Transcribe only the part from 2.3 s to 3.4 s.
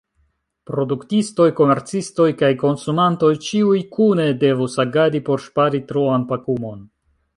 kaj konsumantoj,